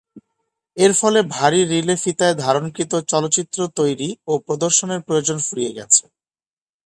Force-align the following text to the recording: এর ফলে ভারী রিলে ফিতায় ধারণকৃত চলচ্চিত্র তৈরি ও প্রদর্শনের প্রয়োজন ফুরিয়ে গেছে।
এর 0.77 0.91
ফলে 0.99 1.19
ভারী 1.35 1.61
রিলে 1.71 1.95
ফিতায় 2.03 2.35
ধারণকৃত 2.43 2.93
চলচ্চিত্র 3.11 3.59
তৈরি 3.79 4.09
ও 4.27 4.33
প্রদর্শনের 4.47 5.01
প্রয়োজন 5.07 5.37
ফুরিয়ে 5.45 5.75
গেছে। 5.77 6.03